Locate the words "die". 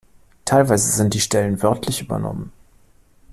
1.13-1.19